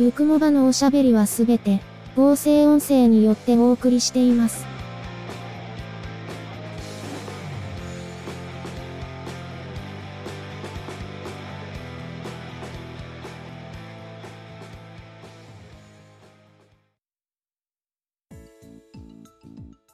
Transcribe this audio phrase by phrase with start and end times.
[0.00, 1.82] ゆくもばのおしゃべりはすべて、
[2.16, 4.64] 合成音声によってお送りしています。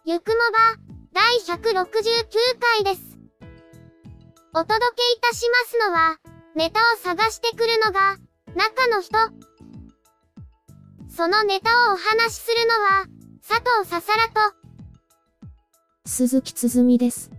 [0.05, 0.79] ゆくもば、
[1.15, 1.83] 第169
[2.61, 3.19] 回です。
[4.55, 6.17] お届けいたしますのは、
[6.55, 8.19] ネタを探してくるのが、
[8.55, 9.46] 中の人。
[11.17, 13.07] そのネタをお話しするのは、
[13.41, 14.55] 佐藤ささらと、
[16.05, 17.31] 鈴木つづみです。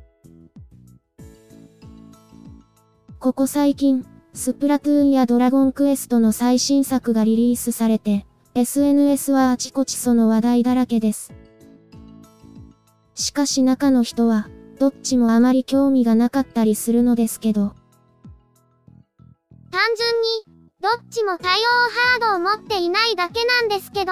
[3.20, 11.32] ここ最近、スプラトゥーンやドラゴンクエストの最新作がリリースされて、SNS はあちこちその話題だらけです。
[13.14, 17.76] しかし中の人は、どっちもあまり興味がなかったりするのですけど、
[19.70, 24.12] 単純に、どっちも対応ハードを持っていないだけなんですけど、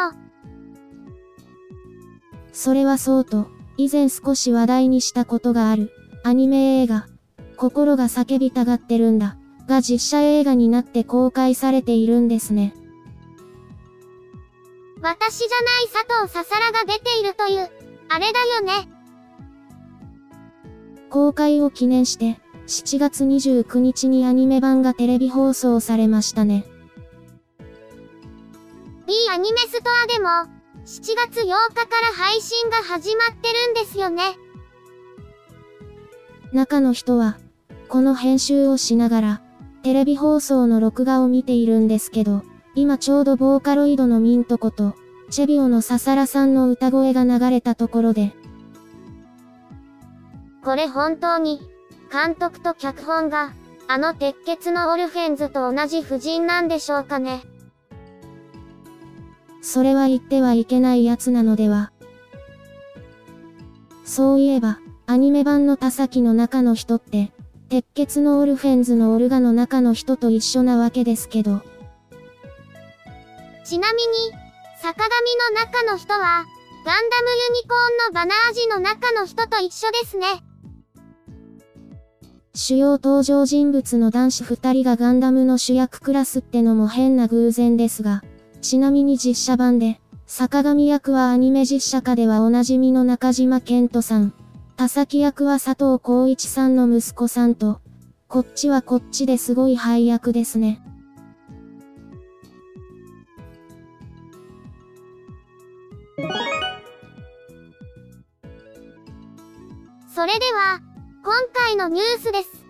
[2.51, 5.91] それはそうと、以前少し話題にしたことがある、
[6.23, 7.05] アニメ映画、
[7.55, 12.73] 心が叫びたがってるんだ、が実写映画になって公開されているんですね。
[15.01, 17.69] 私じゃない佐藤ささらが出ているという、
[18.09, 18.89] あれだよね。
[21.11, 26.65] 公開を記念して、7月29日にアニメ版がテレビ放送されましたね。
[29.07, 30.29] B アニメストアでも、
[30.85, 34.37] 7月8日から配信が始まってるんですよね。
[36.53, 37.37] 中の人は、
[37.87, 39.41] この編集をしながら、
[39.83, 42.41] テレビ放送の録画を見ているんですけど、
[42.73, 44.95] 今ちょうどボーカロイドのミントコと、
[45.29, 48.33] チェビオのササラさんの歌声が流れたところで、
[50.63, 51.61] これ本当に、
[52.11, 53.53] 監督と脚本が、
[53.87, 57.43] あの鉄血のオルフェンズと同じ夫人なんでしょうかね。
[59.61, 61.91] それは言ってはいけないやつなのでは。
[64.03, 67.31] そういえば、アニメ版の田崎の中の人って、
[67.69, 71.61] 鉄血のオルフェンズのオルガの中の人と一緒なわけですけど、
[73.63, 74.31] ちなみに、
[74.79, 75.09] 坂上
[75.55, 76.45] の中の人は、
[76.85, 80.44] ガンダムユニコーンのバナージの中の人と一緒ですね。
[82.57, 88.23] 主要登場人物の男子二人がガンダムの主役クラスってのも変な偶然ですが、
[88.61, 94.33] ちなみに実写版で、坂上役はアニメ実写化ではおなじみの中島健人さん、
[94.77, 97.81] 田崎役は佐藤浩一さんの息子さんと、
[98.29, 100.81] こっちはこっちですごい配役ですね。
[110.07, 110.84] それでは、
[111.25, 112.63] 今回のニュースです。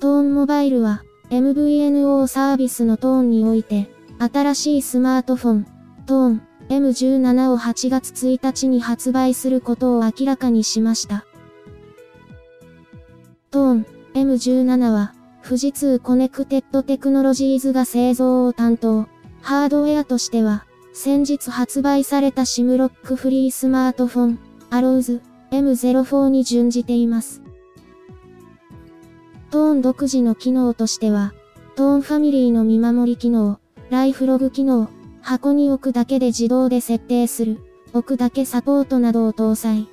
[0.00, 5.66] トーンモバイルは、MVNO サービスのトーンにおいて、新しいスマートフォン、
[6.06, 11.26] トーン M17 を8月1日に発売することを明らかにしました。
[13.50, 15.12] トーン M17 は、
[15.44, 19.06] 富士通コネクテッドテクノロジーズが製造を担当。
[19.42, 24.38] ハードウェアとしては、先日発売されたシムロックフリースマートフォン、
[24.70, 25.20] アローズ
[25.50, 27.42] M04 に準じています。
[29.50, 31.32] トーン独自の機能としては、
[31.76, 34.88] トーンファミリーの見守り機能、ライフログ機能、
[35.22, 37.60] 箱に置くだけで自動で設定する、
[37.92, 39.88] 置くだけサポートなどを搭載。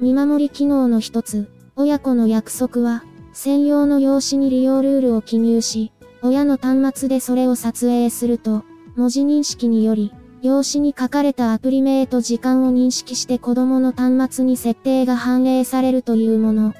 [0.00, 5.92] 見守り機能の一つ、親子の約束は、専用の用紙に利用ルールを記入し、
[6.22, 8.64] 親の端末でそれを撮影すると、
[8.96, 16.74] 文字認識により、用紙に書かれたアプリ名と時間を認識して子供の端末に設定が反映されるというもの。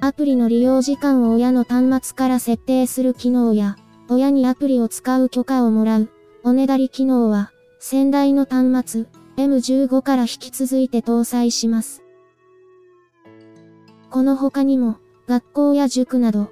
[0.00, 3.76] アプリの利用時間を親の端末から設定する機能や、
[4.08, 6.10] 親にアプリを使う許可をもらう、
[6.44, 9.06] おねだり機能は、先代の端末、
[9.36, 12.02] M15 から引き続いて搭載します。
[14.10, 14.98] この他にも、
[15.28, 16.50] 学校や塾など、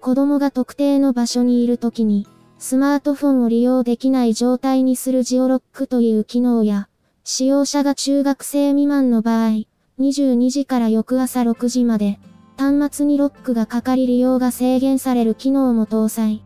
[0.00, 2.26] 子供が特定の場所にいるときに、
[2.62, 6.88] スマートフォンを利用できない状態にするジオロックという機能や、
[7.24, 9.64] 使用者が中学生未満の場合、
[9.98, 12.20] 22時から翌朝6時まで、
[12.56, 16.44] 端末にロックがかかり利用が制限される機能も搭載。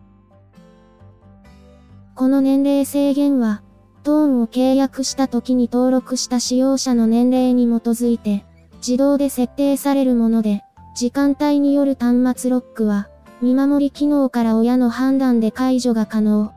[2.15, 3.61] この年齢制限は、
[4.03, 8.47] トーンを契約した時に登録した使用者の年齢に基づいて、
[8.79, 10.63] 自動で設定されるもので、
[10.95, 13.11] 時間帯による端末ロックは、
[13.43, 16.53] 見守り機能から親の判断で解除が可能。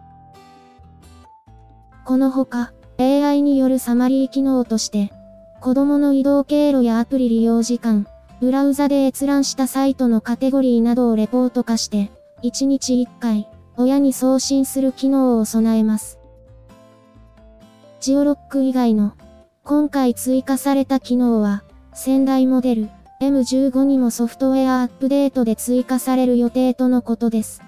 [2.06, 5.12] このほか、AI によるサマリー機能として、
[5.60, 8.08] 子供の移動経路やアプリ利用時間、
[8.40, 12.12] ブラウザで閲覧したサイトのカテゴリーなどをレポート化して、
[12.44, 16.18] 1日1回、親に送信する機能を備えます。
[18.00, 19.14] ジオロック以外の、
[19.66, 22.90] 今回追加された機能は、先代モデル、
[23.22, 27.62] M15 にもソフトウェアアップデートで追加される予定とのことです。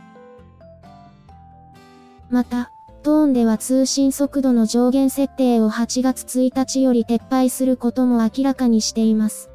[2.30, 2.72] また、
[3.04, 9.50] トーンでは通信速度の上限設定を8月1日より撤廃することも明らかにしています。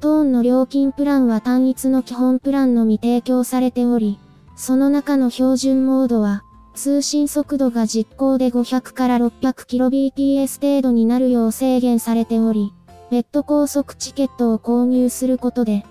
[0.00, 4.18] トーンの料金プランは単一の基本プランのみ提供されており、
[4.56, 6.42] その中の標準モードは、
[6.74, 12.72] 通信速度が実行で500から 600kbps 程度になるよう制限されており、
[13.10, 15.84] 別途高速チケットを購入することで、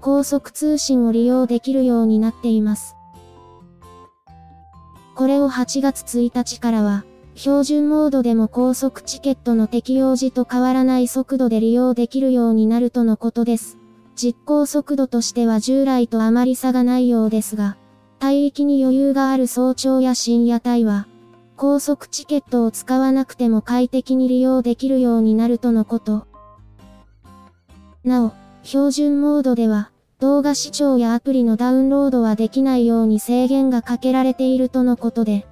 [0.00, 2.96] 高速通信を利用できるようになっています。
[5.14, 7.04] これを8月1日からは、
[7.34, 13.78] 標準モードでも高速チケットの適用時と変わらない速度で利用できるようになるとのことです。
[14.14, 17.76] 実行速度としては従来とあまり差がないようですが、
[18.22, 21.06] 帯域に余裕がある早朝や深夜帯は、
[21.56, 26.26] 高速チケットを使わなくても快適に利用できるようになるとのこと。
[28.04, 28.32] なお、
[28.64, 35.46] 標準モードでは、動画視聴やアプリのダウンロードはできないように制限がかけられているとのことで、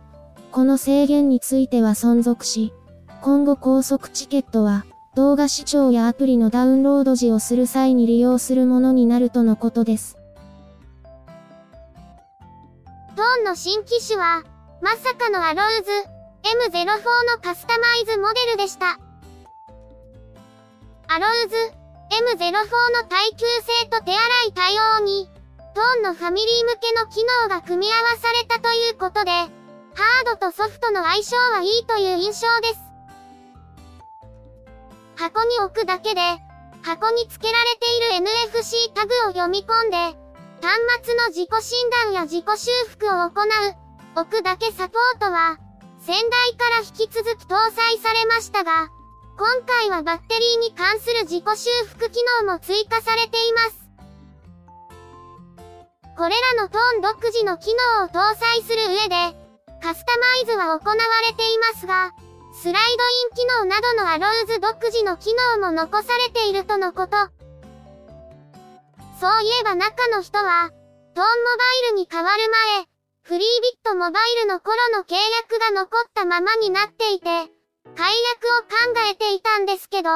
[0.51, 2.73] この制限については存続し、
[3.23, 10.17] 今後高速チケットは、動画視聴やアプリのダウンロード時をする際に利用するものになるとのことです。
[13.15, 14.43] トーンの新機種は、
[14.83, 15.91] まさかのアローズ
[16.73, 18.99] M04 のカスタマイズモデルでした。
[21.07, 21.80] アローズ
[22.11, 25.31] M04 の耐久性と手洗い対応に、
[25.75, 32.81] トーンのファミリー向けの機能が組み合わされたということで、ハードとソフトの相性はいいという印象です。
[35.17, 36.21] 箱に置くだけで、
[36.83, 38.27] 箱に付けられている
[38.59, 39.97] NFC タグを読み込んで、
[40.61, 45.59] 端末の自己診断や自己修復を行う、置くだけサポートは、
[46.01, 48.89] 先代から引き続き搭載されましたが、
[49.41, 53.89] 今回はバッテリーに関する自己修復機能も追加されています。
[56.15, 59.17] これらのトーン独自の機能を搭載する上で、
[59.81, 60.95] カスタマイズは行わ
[61.27, 62.13] れていますが、
[62.53, 67.17] スライドイン機能などのアローズ独自の機能も残されているとのこと。
[69.19, 70.69] そういえば中の人は、
[71.15, 72.43] トーンモバイルに変わる
[72.77, 72.85] 前、
[73.23, 75.15] フリービットモバイルの頃の契
[75.49, 77.51] 約が残ったままになっていて、
[77.97, 80.11] 解約を考えていたんですけど、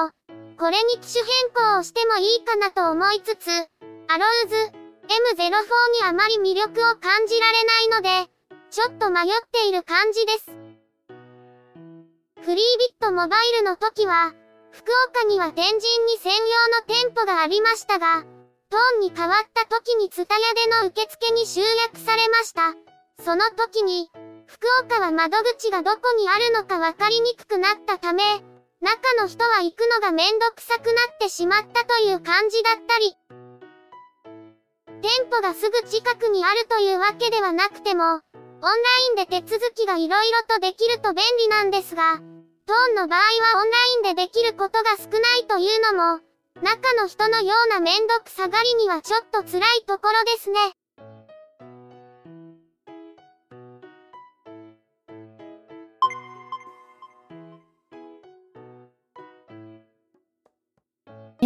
[0.59, 8.31] これに機種変更をしてもいいかなと思いつつ、アローズ M04 にあまり魅力を感じられないので、
[8.71, 10.51] ちょっと迷っている感じです。
[12.41, 12.61] フリービッ
[13.01, 14.33] トモバイルの時は、
[14.71, 18.25] 福岡には天神に専用の店舗がありましたが、
[18.71, 22.75] トーンに変わった時にツタヤでの受付に集約されました。
[23.23, 24.11] その時に、
[24.47, 28.23] 福岡は窓口がどこにあるのかわかりにくくなったため、
[28.81, 33.17] 中の人は行くのがめんどくさくなってしまったという感じだったり、
[35.01, 42.17] 店舗がすぐ近くにあるというわけではなくても、オンラインで手続きが色々とできると便利なんですが、
[42.67, 46.21] トーンの場合はオンラインでできることが少ないというのも、
[46.63, 50.59] 中の人のようなめんどくさがりにはちょっと辛いところですね。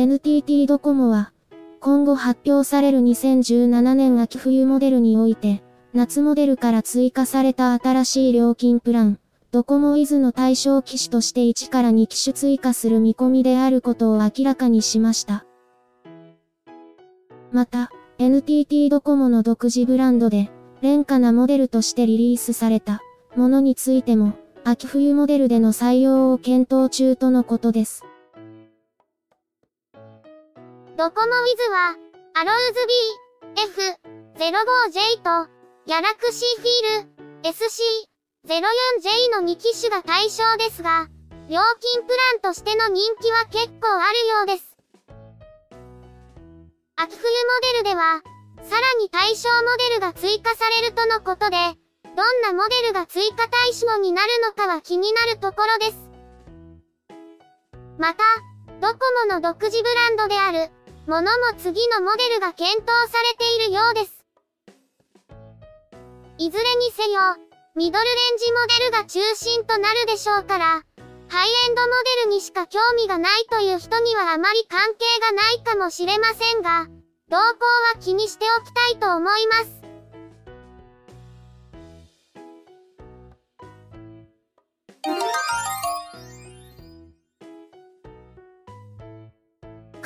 [0.01, 1.33] NTT ドコモは、
[1.81, 5.61] 今後発表される2017年秋冬モデルにおいて、
[5.93, 9.19] 夏モデルから追加された新しい料金プラン、
[9.51, 15.45] ドコモイズの対象機種として1から2機種追加する見込みであることを明らかにしました。
[17.51, 20.49] また、NTT ドコモの独自ブランドで、
[20.81, 23.03] 廉価なモデルとしてリリースされた
[23.35, 28.05] ものについても、秋冬モデルでの採用を検討中とのことです。
[30.99, 31.95] ドコモウィズは、
[32.35, 32.85] アローズ
[33.55, 33.71] B、F、
[34.35, 35.49] 05J と、
[35.87, 41.07] ギャラクシーフィール、SC04J の2機種が対象ですが、
[41.49, 44.77] 料金プランとしての人気は結構あるようです。
[46.97, 47.31] 秋冬モ
[47.75, 48.21] デルでは、
[48.69, 51.59] さらに対象モデルが追加されるとのことで、
[52.17, 56.11] どんなモデルが追加対象になるのかは気になるところです。
[57.99, 58.25] また、
[58.81, 60.73] ドコモの独自ブランドである、
[61.09, 64.27] ものも次のモデルが検討されているようです。
[66.37, 67.19] いずれにせよ、
[67.75, 70.83] ミドルレンジモデルが中心となるでしょうから、
[71.31, 71.89] ハイエンドモ
[72.25, 76.89] デルにしか興味がないという人にはあまり関係がないかもしれませんが、
[77.31, 77.41] 動向
[77.95, 79.88] は気にしておきたいと思います。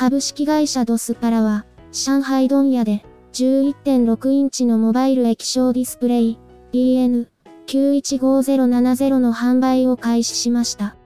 [0.02, 3.04] 株式会社ドスパラは、上海問屋で
[3.34, 6.40] 11.6インチのモバイル液晶ディスプレイ
[6.72, 10.96] BN915070 の販売を開始しました。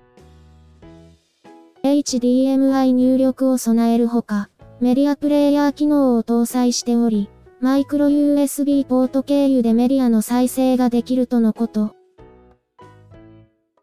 [1.82, 4.48] HDMI 入力を備えるほか、
[4.80, 7.28] メディアプレイヤー機能を搭載しており、
[7.60, 11.94] マイクロ USB ポート経由でメディアの再生ができるとのこと。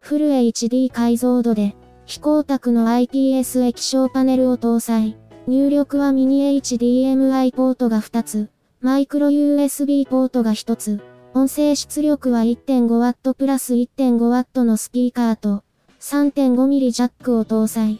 [0.00, 5.16] フル HD 解像度で、非光沢の IPS 液晶パネルを搭載。
[5.46, 11.00] 入力はミニ HDMI ポートが2つ、マイクロ USB ポートが1つ、
[11.32, 15.64] 音声出力は 1.5W プラス 1.5W のスピーカーと、
[16.00, 17.98] 3.5mm ジャックを搭載。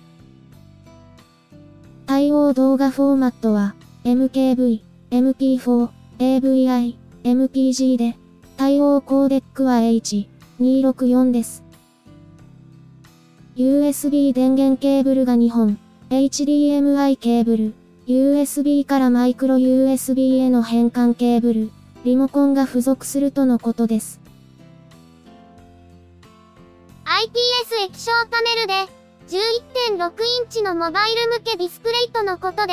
[2.07, 8.17] 対応動画フォーマットは、MKV、MP4、AVI、MPG で、
[8.59, 11.64] 対応コーデックは H264 です。
[13.57, 15.79] USB 電源ケーブルが2本、
[16.11, 17.75] HDMI ケーブル、
[18.09, 21.71] USB からマイクロ USB への変換ケーブル、
[22.05, 24.21] リモコンが付属するとのことです。
[27.05, 28.75] IPS 液晶パネルで
[29.29, 32.73] 11.6インチのモバイル向けディスプレイとのことで、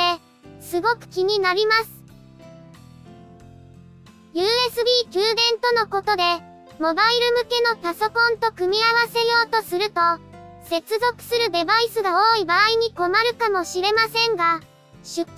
[0.60, 1.92] すごく気になります。
[4.34, 6.24] USB 給電とのことで、
[6.80, 10.31] モバイル向けのパソコンと組み合わせようとすると、
[10.64, 14.60] 接続するデバイスが多い場合に困るかもしれませんが、
[15.04, 15.34] 出張な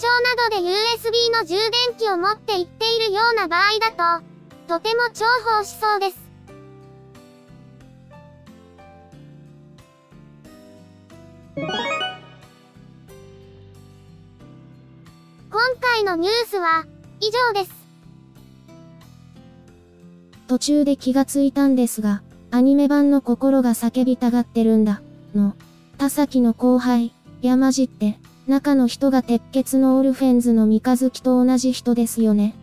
[0.51, 4.25] どで USB の充電器を持って行っているような場合だと、
[4.69, 6.25] とても重宝しそうです。
[11.57, 11.67] 今
[15.81, 16.85] 回のニュースは
[17.21, 17.75] 以上です。
[20.47, 25.01] 途中で気がついたんですが、アニメ版の心が叫びたがってるんだ、
[25.37, 25.55] の、
[25.99, 27.13] 田崎の後輩、
[27.43, 32.55] 山路って、中の人が鉄血のオルフェンズの三日月と同じ人ですよね。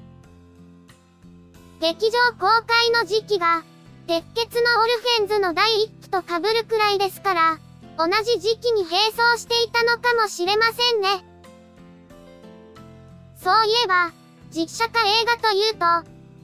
[1.80, 3.64] 劇場公開の時期が、
[4.08, 7.60] 鉄血のオルフェンズの第一期と被るくらいですから、
[7.98, 11.26] 同じ時期に並走していたのかもしれませんね。
[13.44, 14.12] そういえば、
[14.52, 15.78] 実写化映画というと、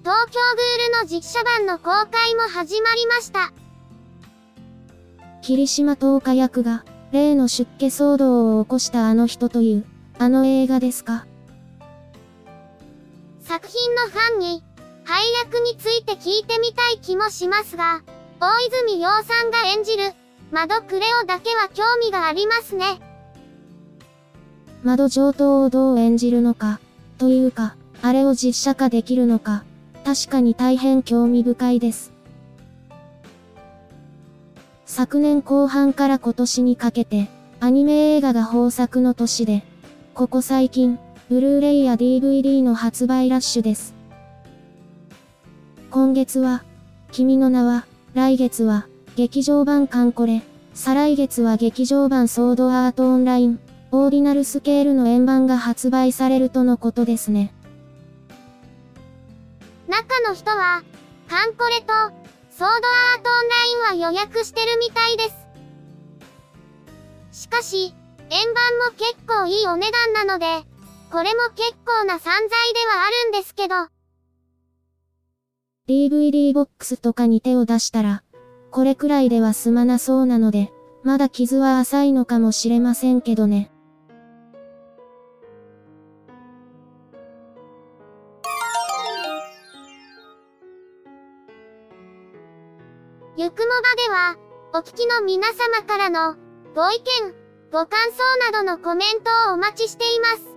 [0.01, 3.51] 東京グールの実写版の公開も始まりました。
[5.47, 9.85] 霧島東花役が、例の出家騒動を起こしたあの人という、
[10.19, 11.25] あの映画ですか？
[13.39, 14.61] 作品のファンに、
[15.05, 18.01] 配役について聞いてみたい気もしますが、
[18.41, 20.11] 大泉洋さんが演じる、
[20.51, 22.99] 窓クレオだけは興味がありますね。
[24.83, 26.81] 窓上等をどう演じるのか、
[27.17, 29.63] というか、あれを実写化できるのか、
[30.03, 32.11] 確かに大変興味深いです。
[34.89, 37.27] 昨年後半から今年にかけて、
[37.59, 39.63] アニメ映画が豊作の年で、
[40.13, 43.93] ここ最近、ブルーレイや DVD の発売ラッシュです。
[45.91, 46.63] 今月は、
[47.11, 50.41] 君の名は、来月は、劇場版カンコレ、
[50.73, 53.59] 再来月は劇場版ソードアートオンライン、
[53.91, 57.53] オーディナルスケールの円盤が発売されるとのことですね。
[59.89, 60.81] 中の人は、
[61.27, 62.26] カンコレと、
[62.57, 63.49] ソードアートオン
[63.91, 65.29] ラインは予約してるみたいで
[67.31, 67.41] す。
[67.43, 67.93] しかし、
[68.31, 70.67] 円盤も結構いいお値段なので、
[71.11, 73.75] これも結構な散財ではあるんですけど。
[75.87, 78.23] DVD ボックスとかに手を出したら、
[78.71, 80.71] これくらいでは済まなそうなので、
[81.03, 83.69] まだ傷は浅いのかもしれませんけどね。
[94.07, 94.37] では、
[94.73, 96.37] お聞きの皆様からの、
[96.73, 97.35] ご意見、
[97.73, 100.47] ご感想などのコメントをお待ちしています。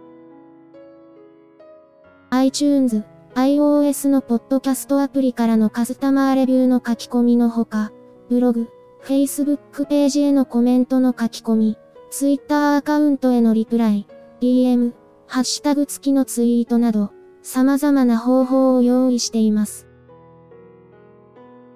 [2.31, 3.03] iTunes、
[3.35, 7.91] iOS のポッドキャストアプリからのカスタマーレビューの書き込みのほか、
[8.29, 8.69] ブログ、
[9.03, 11.79] Facebook ページへのコメントの書き込み、
[12.13, 14.07] Twitter アカウントへのリプライ、
[14.41, 14.93] DM、
[15.27, 17.11] ハッシュタグ付きのツイートなど、
[17.43, 19.89] 様々な方法を用意しています。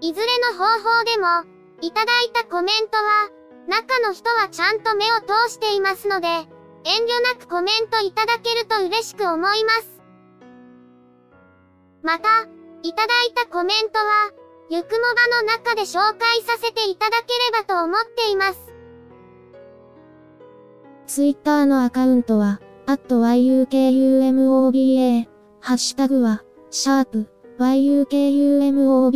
[0.01, 1.54] いずれの方法でも、
[1.85, 3.29] いただいたコメントは、
[3.69, 6.47] 中の人はちゃんと目を通していますので、遠
[7.05, 10.01] 慮なくコメントいただけると嬉しく思います。
[12.03, 12.49] また、
[12.83, 14.31] いただいたコメントは、
[14.71, 18.73] ゆくもばの中で紹介させていただければと思っています。
[21.07, 23.69] ツイッターのアカウントは、at yukumoba、
[25.61, 29.11] ハッシュタグは、シャープ yukumoba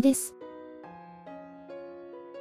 [0.00, 0.33] です。